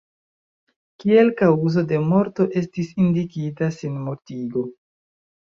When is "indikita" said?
3.05-3.71